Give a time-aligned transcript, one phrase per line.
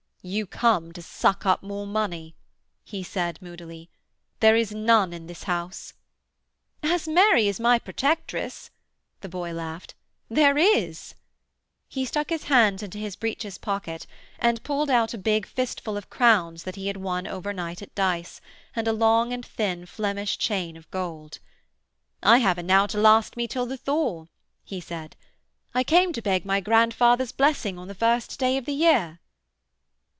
[0.23, 2.35] 'You come to suck up more money,'
[2.83, 3.89] he said moodily.
[4.39, 5.93] 'There is none in this house.'
[6.83, 8.69] 'As Mary is my protectress!'
[9.21, 9.95] the boy laughed,
[10.29, 11.15] 'there is!'
[11.89, 14.05] He stuck his hands into his breeches pocket
[14.37, 17.95] and pulled out a big fistful of crowns that he had won over night at
[17.95, 18.39] dice,
[18.75, 21.39] and a long and thin Flemish chain of gold.
[22.21, 24.27] 'I have enow to last me till the thaw,'
[24.63, 25.15] he said.
[25.73, 29.17] 'I came to beg my grandfather's blessing on the first day of the year.'